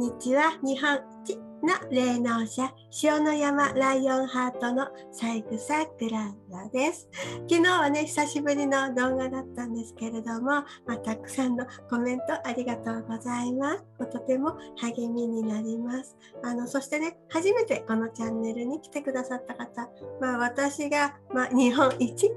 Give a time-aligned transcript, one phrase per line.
[0.00, 0.58] にちは。
[0.62, 2.72] 日本一の霊能者
[3.02, 7.06] 塩の山ライオンハートの三草クララです。
[7.50, 13.84] 昨日はね久しぶりの動画だったんですけれども、まあ、たくさんのコメントありがとうございます。
[14.10, 16.16] とても励みになります。
[16.42, 19.86] あのそしてね初めてこのチャンネルに来てくださった方
[20.18, 22.36] まあ私が、まあ、日本一の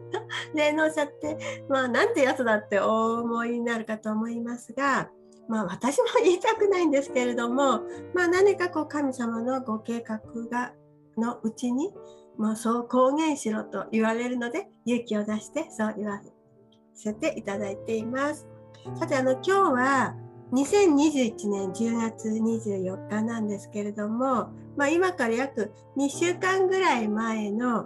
[0.54, 5.10] 霊能者ってまあなんてやつだってお思いになるかと思いますが
[5.50, 7.82] まあ、私も言いたくないんですけれども、
[8.14, 10.74] まあ、何かこう神様のご計画が
[11.18, 11.92] のうちに、
[12.38, 16.22] まあ、そう公言しろと言われるので勇気を出してそう言わ
[16.96, 18.48] せていただいています。
[19.00, 20.16] さてあの今日は
[20.52, 27.86] 2021年10月24日なんですけれども、まあ、今から約2週間ぐらい前の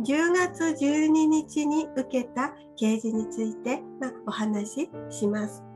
[0.00, 5.67] 10月12日に受けた啓示について、まあ、お話しします。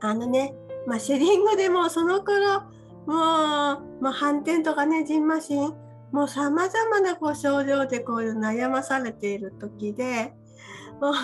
[0.00, 0.54] あのね、
[0.86, 2.64] まあ、シェリングでもその頃も
[3.06, 5.74] う、まあ、反転とかねジンマシン
[6.12, 10.32] もうさまざまなこう症状でこういう悩まされている時で
[11.00, 11.14] もう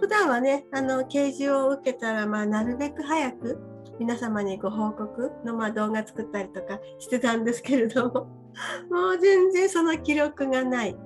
[0.00, 3.58] 普段はねあの啓示を受けたら、まあ、なるべく早く
[3.98, 8.26] 皆様にご報告の、まあ、動画作ったりとかしてたんですけれども
[8.90, 10.96] もう全然その記録がない。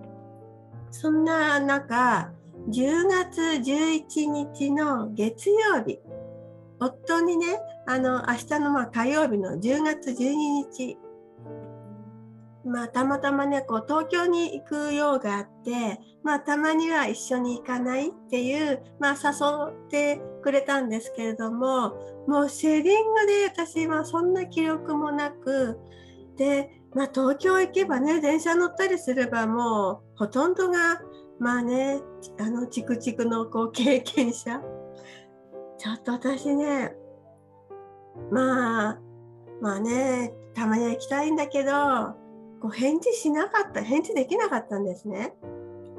[0.91, 2.33] そんな中
[2.71, 6.01] 10月11日の月曜日
[6.81, 7.47] 夫にね
[7.87, 10.15] あの明日のま火曜日の10月12
[10.71, 10.99] 日
[12.65, 21.95] まあたまたまねこう東京に行く用があってまあたまには一緒に行かないっていうまあ誘ってくれたんですけれども
[22.27, 25.79] もうシェリングで私はそんな記録もなく
[26.37, 31.01] でまあ東京行けばね電車乗ったりすればもうほとんどが
[31.39, 32.01] まあね
[32.39, 34.61] あのチクチクのこう経験者
[35.79, 36.93] ちょっと私ね、
[38.33, 38.99] まあ、
[39.61, 41.73] まあね、たまには行きたいんだけど、
[42.61, 45.35] こう返事しなかった、返事できなかったんですね。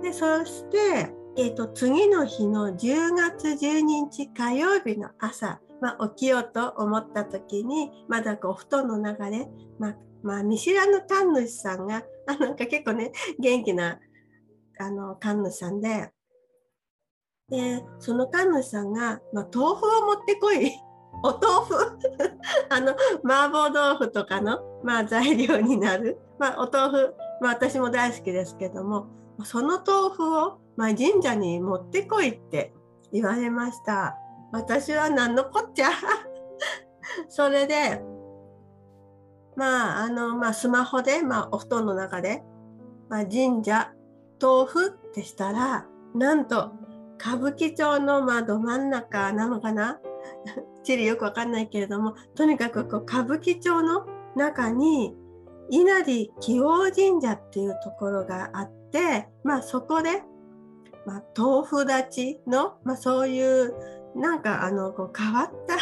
[0.03, 9.47] で、そして、えっ、ー、と、次の日の10月12日火曜日の朝、まあ、起きようと思った時に、まだこう、布団の中で、
[9.78, 14.00] まあ、まあ、見知らぬ神主さんが、あなんか結構ね、元気な、
[14.78, 16.11] あの、神主さんで、
[17.50, 20.72] でその神主さんが、まあ、豆腐を持ってこい。
[21.24, 21.98] お豆腐。
[22.70, 22.92] あの
[23.26, 29.08] 麻婆豆腐とかの、まあ、材料になる、まあ、お豆腐、まあ、私も大好きですけども。
[29.46, 32.74] その豆腐を、まあ、神社に持ってこいって
[33.12, 34.18] 言われました。
[34.52, 35.90] 私は何のこっちゃ。
[37.30, 38.04] それで
[39.56, 42.44] まああの、まあ、スマホで、まあ、お布団の中で、
[43.09, 43.92] まあ、神社
[44.42, 46.72] 豆腐ってしたらなんと
[47.19, 50.00] 歌舞伎町のまど真ん中なのかな？
[50.84, 55.16] 地理よくわかんないけれどもとにかくこう歌舞伎町の中に
[55.69, 60.24] 稲荷紀王神社っていうところがあってまあそこで、
[61.06, 63.74] まあ、豆腐立ちの、まあ、そういう
[64.16, 65.75] なんかあのこう変わった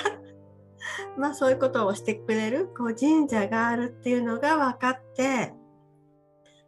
[1.17, 5.53] まあそういうことをしてくれるこう神社があるっていうのが分かって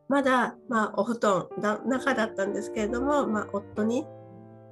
[0.07, 4.07] まだ、まあ、お布団の中だったんですけれども、まあ、夫に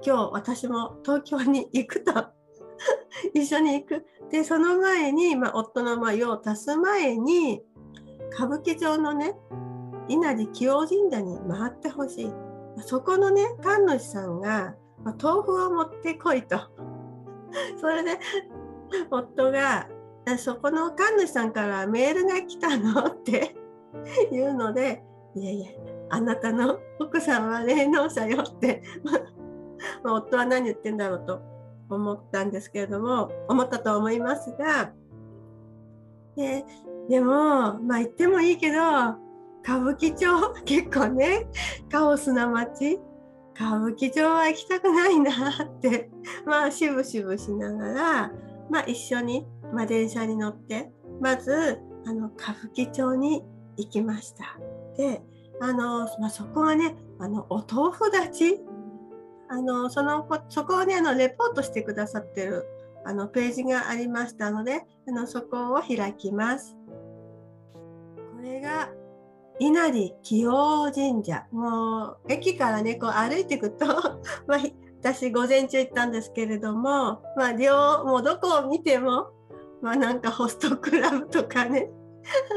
[0.05, 2.37] 今日私も東京に行くと。
[3.33, 4.05] 一緒に行く。
[4.29, 7.63] でその前に、まあ、夫のま用を足す前に
[8.31, 9.37] 歌舞伎町のね
[10.07, 12.33] 稲荷清神社に回ってほしい。
[12.81, 16.59] そこのね神主さんが、まあ、豆腐を持ってこいと。
[17.79, 18.19] それで
[19.09, 19.87] 夫が
[20.37, 23.07] そこの神主さんからメールが来たの？
[23.07, 23.55] って
[24.31, 25.03] 言うので
[25.35, 25.67] いやいや
[26.09, 28.83] あなたの奥さんは霊能者よって。
[30.07, 31.41] まあ、夫は何言ってんだろうと
[31.89, 34.93] 思ったんですけれども思ったと思いますが
[36.37, 36.63] で
[37.09, 38.77] でもまあ言ってもいいけど
[39.63, 40.27] 歌舞伎町
[40.63, 41.47] 結構ね
[41.91, 42.99] カオスな街
[43.53, 45.31] 歌舞伎町は行きたくないな
[45.63, 46.09] って
[46.45, 48.31] まあしぶしぶしながら、
[48.69, 50.89] まあ、一緒に、まあ、電車に乗って
[51.19, 53.43] まずあの歌舞伎町に
[53.75, 54.57] 行きました。
[54.95, 55.21] で
[55.59, 58.61] あの、まあ、そこはねあのお豆腐立ち
[59.49, 62.65] あのそのそこをねあのレポートしてくださってる
[63.05, 66.75] あのページがありましたのであのそこを開きます。
[68.35, 68.89] これが
[69.59, 73.85] 稲荷清神社もう駅からねこう歩いていくと、
[74.45, 74.59] まあ、
[75.01, 79.31] 私午前中行ったんですけれども、まあ、両もうどこを見ても、
[79.81, 81.89] まあ、なんかホストクラブとかね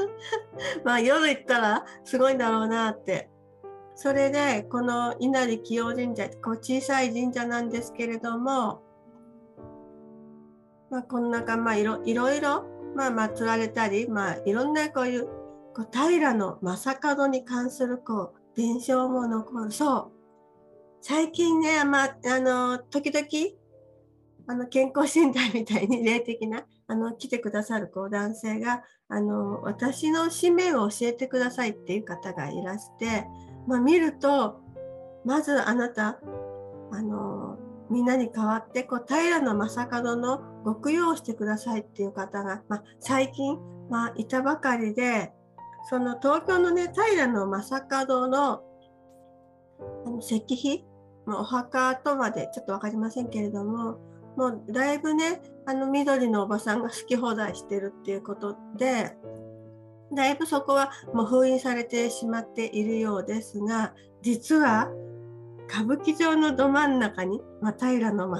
[0.84, 3.30] まあ夜行ったらすごいんだろうなって
[4.02, 8.80] それでこの稲荷清神社こう小さい神社なんですけれども、
[10.90, 12.64] まあ、こんなかまあいろいろいろ
[12.94, 15.26] まあ、祀られたり、まあ、いろんなこういう
[15.74, 20.12] こう平の正門に関するこう伝承も残るそう。
[21.02, 23.26] 最近ね、まあ、あの時々
[24.48, 33.26] あの健康診断みたいに 霊的なあの来てくださるこう男性があの私の使命を教えてくださいっていう方がいらして、
[33.66, 34.60] まあ、見ると
[35.24, 36.18] まずあなた
[36.92, 37.58] あの
[37.90, 43.58] みんなに代わってこう平将門の極用をしてくださいっていう方が、まあ、最近、
[43.90, 45.32] まあ、いたばかりで
[45.88, 48.62] その東京のね平将門の
[50.06, 50.84] あの石碑、
[51.26, 53.98] まあ、お墓とまでちょっと分かりませんけれども
[54.36, 59.16] もうだいぶねあの緑のおばさんが好き放題してるっていうことで
[60.12, 64.88] だいぶそこはもう封印されてしまっているようですが実は
[65.70, 68.30] 歌舞伎町のど真ん中に、まあ、平将門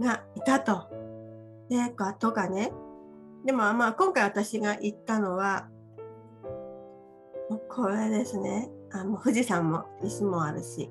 [0.00, 0.88] がいたと。
[1.68, 1.76] で、
[2.18, 2.72] とかね。
[3.44, 5.68] でもまあ今回私が行ったのは、
[7.68, 8.68] これですね。
[8.92, 10.90] あの富士山も石もあるし。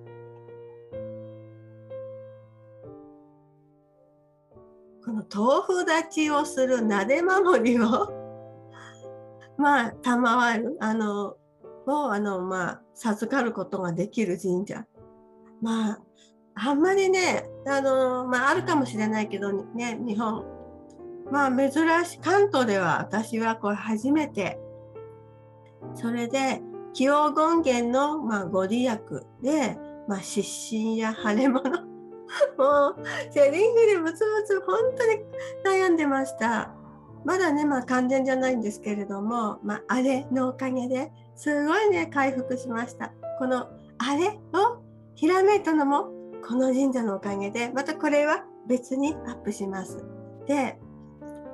[5.04, 8.19] この豆腐立ちをするなで守りを
[9.60, 11.36] まあ賜るあの
[11.86, 14.86] をあのまあ授かることができる神社。
[15.62, 16.00] まあ
[16.56, 20.46] あんまりねあの、まあ、あるかもしれないけどね日本。
[21.30, 21.72] まあ珍
[22.06, 24.60] しい関東では私はこれ初めて。
[25.94, 26.62] それで
[26.94, 27.34] 気黄
[27.64, 29.00] 権現の、まあ、ご利益
[29.42, 29.78] で、
[30.08, 31.64] まあ、失神や腫れ物。
[32.58, 32.96] もう
[33.32, 36.76] セリングでブツブツ本当に悩んでました。
[37.30, 44.82] まだねまあ完全じゃないんですけれども、まあ、あれのおかげですごいね回復しましたこのあれを
[45.14, 46.06] ひらめいたのも
[46.44, 50.04] この神社のおかげでまたこれは別にアップします。
[50.48, 50.80] で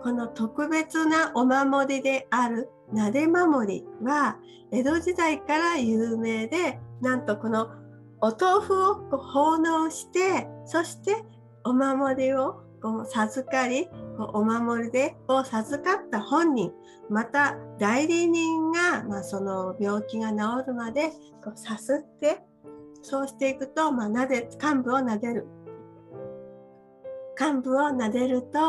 [0.01, 4.37] この特別なお守りであるなで守りは
[4.71, 7.67] 江戸時代から有名でなんとこの
[8.21, 11.25] お豆腐を奉納してそして
[11.65, 13.87] お守りをこう授かり
[14.19, 16.71] お守りでを授かった本人
[17.09, 21.09] また代理人が、まあ、その病気が治るまで
[21.43, 22.43] こうさすって
[23.01, 25.47] そうしていくと、まあ、なで幹部を撫でる。
[27.39, 28.59] 幹部を撫でると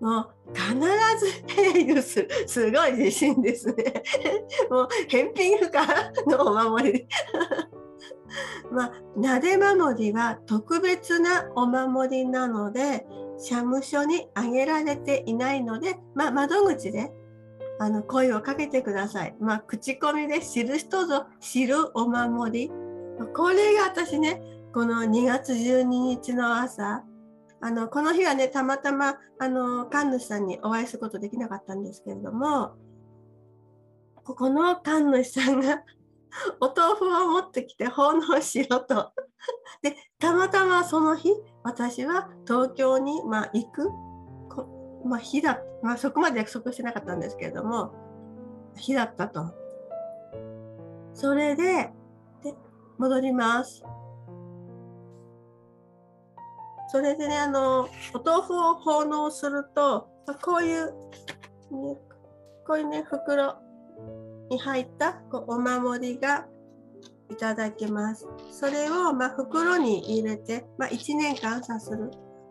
[0.00, 0.74] もう必
[1.18, 4.04] ず平癒するすごい自信ですね。
[4.70, 5.84] もう返品不可
[6.28, 7.08] のお守り。
[8.70, 13.04] まあ、なで守りは特別なお守りなので
[13.38, 17.12] 社務所に挙げられていないので、まあ、窓口で
[17.80, 19.36] あの声をかけてください。
[19.40, 22.72] まあ、口コミで知る人ぞ知るお守り
[23.34, 24.42] これが私ね
[24.72, 27.04] この2月12日の朝
[27.60, 32.72] あのこの日はねたまたまあの神主さんにお会いすることできなかったんですけれども
[34.14, 35.82] ここの神主さんが
[36.60, 39.12] お豆腐を持ってきて奉納しようと
[39.82, 41.32] でたまたまその日
[41.68, 43.90] 私は東京に、まあ、行く？
[45.04, 47.92] まあ、日だ、まあ、そこまで約束してなかったんですけれども
[48.74, 49.52] 日だったと。
[51.12, 51.90] それで
[52.42, 52.54] で
[52.96, 53.82] 戻ります。
[56.90, 57.82] それでね、あの、
[58.14, 60.08] お豆腐を奉納すると、
[60.42, 60.92] こういう、ね、
[62.66, 63.56] こういうね、袋
[64.48, 66.46] に入ったこうお守りが
[67.30, 68.26] いただけます。
[68.50, 72.10] それを、まあ、袋に入れて、まあ、1年間さする。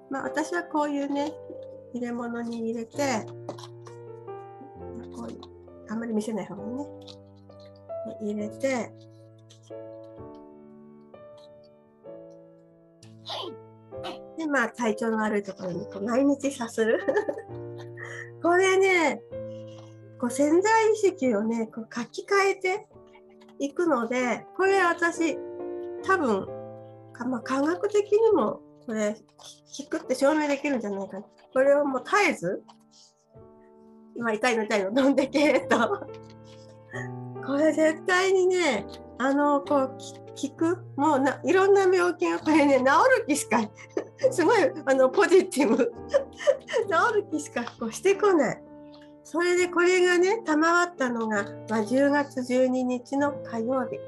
[0.10, 1.34] まあ、私はこういうね、
[1.93, 3.25] 入れ物に入れて、
[5.15, 6.86] こうあんまり見せない方がね。
[8.22, 8.91] 入れて、
[14.38, 17.01] で、まあ、体調の悪いところにこう毎日さする。
[18.41, 19.22] これね、
[20.19, 22.88] こう潜在意識をね、こう書き換えて
[23.60, 25.38] いくので、これ私、
[26.04, 26.48] 多分、
[27.30, 29.18] まあ、科学的にもこれ、
[29.78, 31.26] 聞くって証明できるんじゃないかな。
[31.52, 32.64] これをもう絶えず、
[34.16, 35.78] 今痛いの痛いの飲んでけと。
[37.46, 38.88] これ絶対にね、
[39.18, 39.98] あの、こう、
[40.38, 43.60] 聞くもうないろんな病気がこれね治る気しか
[44.30, 45.78] すごいあのポジティブ
[46.88, 48.64] 治る気しかこうしてこない
[49.29, 54.00] それでこれがね賜ったのが、まあ、10月12日の火曜日。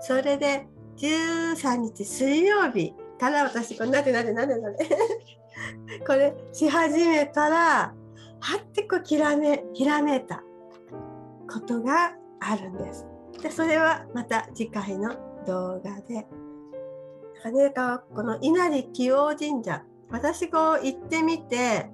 [0.00, 2.94] それで13日水曜日。
[3.20, 4.78] から私これなでなでなでなで
[6.06, 7.94] これし始めたら
[8.40, 10.42] はってこうきらめひらめた
[11.50, 13.06] ことがあるんです。
[13.42, 15.10] でそれはまた次回の
[15.46, 16.26] 動画で。
[17.42, 19.84] 金川この稲荷紀王神社。
[20.08, 21.90] 私こう行ってみて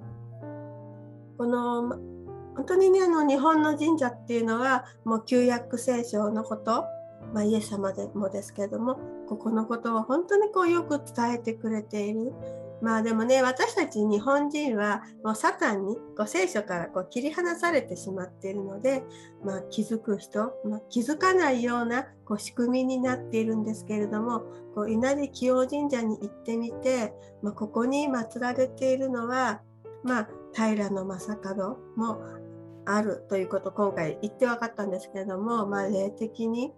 [1.37, 2.12] この
[2.55, 6.85] 本当にねあの日本の神社っていうのはもう旧約聖書のこと、
[7.33, 12.33] まあ、イエス様でもですけれどもここのことを本当にこうよく伝えてくれている。
[12.81, 19.03] まあでもね私たち日本人はもうサタンにこう聖書からこう切り離されてしまっているので、
[19.41, 24.41] まあ、気づく人、まあ、気づかないようなこう仕組みになっているんですけれども
[24.75, 29.61] こう稲荷清神社に行ってみて、まあ、ここに祀られているのは、
[30.03, 32.17] まあ、平将門も
[32.85, 36.71] あるということ今回言って分かったんですけれども、まあ、霊的に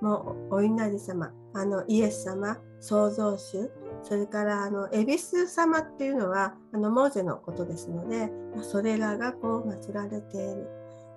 [0.00, 3.70] もうお稲荷様あのイエス様創造主
[4.02, 10.68] それからあの恵比寿様っていうのはあのモーゼのことですので、ま、それらがこう祀られている。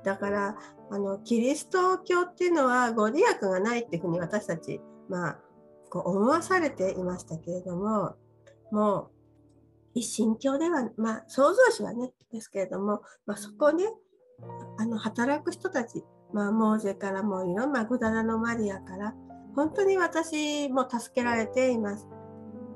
[0.03, 0.55] だから
[0.91, 5.39] あのキリスト教っていうのはご利益がないっていうふうに私たち、まあ、
[5.89, 8.15] こう思わされていましたけれども
[8.71, 9.09] も
[9.95, 13.85] う一神教では、まあ、創造主はねですけれども、まあ、そこ、ね、
[14.77, 19.15] あの働く人たち、まあ、モーゼからもいろんなグダラのマリアから
[19.55, 22.07] 本当に私も助けられています。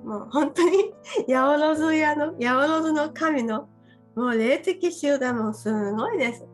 [0.05, 0.93] もう本当に
[1.27, 3.67] ヤオロズ屋のヤオロズの神の
[4.15, 6.47] もう霊的集団もすごいです。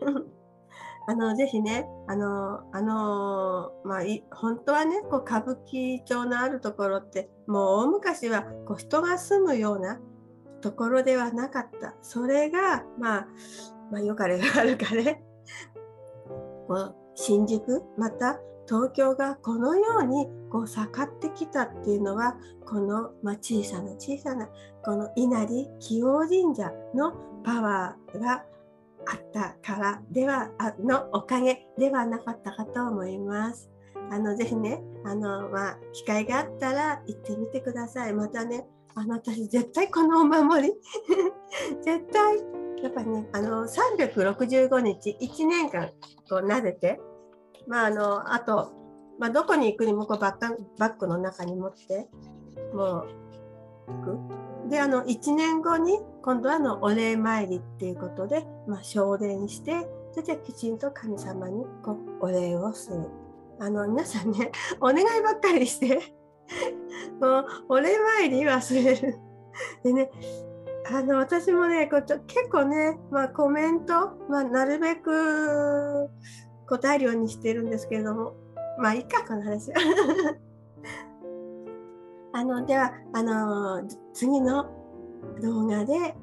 [1.08, 4.00] あのぜひね、あの、あの、まあ、
[4.30, 9.98] 本当はね、こう歌舞伎町のあるところって、もう大昔はこう人が住むような
[10.60, 11.94] ところではなかった。
[12.02, 13.28] それが、まあ、
[13.90, 15.22] まあ、よかれがあるかね、
[16.68, 24.48] こう新宿、また東京がこのようにこう盛ってきたっていうのはこの、まあ、小さな小さな
[24.84, 27.12] この稲荷紀王神社の
[27.44, 28.44] パワーが
[29.06, 33.70] あったからではあのおかげではなかったかと思います。
[34.12, 38.12] あのぜひねあの、まあ、機会があったら行ってみてください。
[38.12, 40.74] またねあの私絶対このお守り
[41.82, 42.38] 絶対
[42.82, 45.90] やっぱりねあの365日1年間
[46.28, 47.00] こう撫でて
[47.66, 48.72] まあ、あの、あと、
[49.18, 52.08] まあ、どこに行くにもこうバッバッグの中に持って、
[52.74, 53.08] もう、
[53.86, 54.02] 行
[54.64, 54.70] く。
[54.70, 63.06] で、あの、1年後に、今度はの、お礼参りっていうことで、まあ、昇殿して、それできちんと神様にこうお礼をする。
[63.60, 66.00] あの、皆さんね、お願いばっかりして
[67.20, 69.18] もう、お礼参り忘れる。
[69.84, 70.10] でね、
[70.92, 76.08] あの私もねこう結構ね、まあ、コメント、まあ、なるべく
[76.66, 78.34] 答えるようにしてるんですけれども、
[78.78, 79.72] まあいいか、この話。
[82.32, 84.66] あの、では、あの、次の
[85.42, 86.14] 動画で、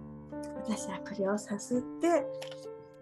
[0.63, 2.25] 私はこれをさすって、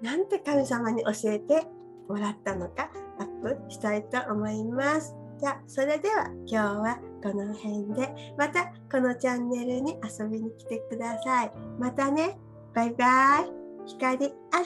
[0.01, 1.67] なんて神様に教えて
[2.07, 2.89] もらったのか、
[3.19, 5.15] アップしたいと思います。
[5.39, 11.51] じゃあ、それでは今日はこの辺で、またこのチャンネルに遊びに来てください。
[11.79, 12.37] またね、
[12.73, 13.51] バイバイ。
[13.87, 14.65] 光あれ。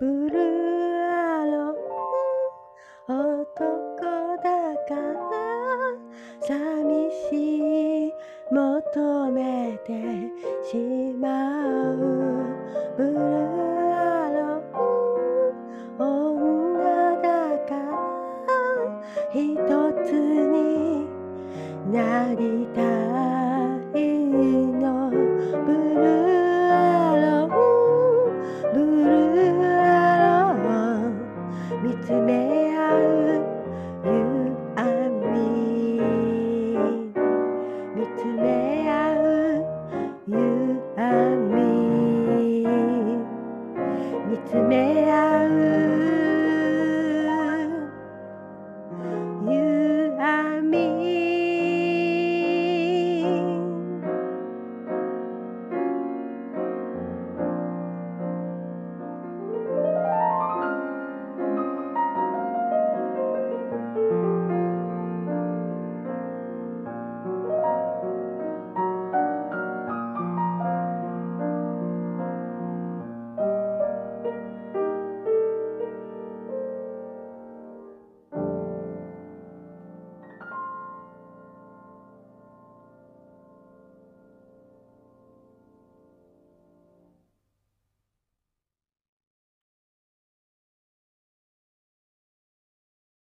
[0.00, 0.40] ブルー
[1.40, 1.90] アロー。
[3.08, 4.44] 男だ
[4.86, 5.20] から
[6.40, 8.12] 寂しい。
[8.50, 9.92] 求めて
[10.64, 10.76] し
[11.20, 12.19] まう。